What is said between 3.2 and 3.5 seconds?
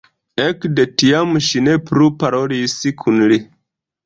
li.